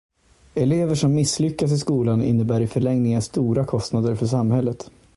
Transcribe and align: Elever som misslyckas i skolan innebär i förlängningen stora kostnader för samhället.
Elever 0.53 0.95
som 0.95 1.13
misslyckas 1.13 1.71
i 1.71 1.77
skolan 1.77 2.23
innebär 2.23 2.61
i 2.61 2.67
förlängningen 2.67 3.21
stora 3.21 3.65
kostnader 3.65 4.15
för 4.15 4.25
samhället. 4.25 4.89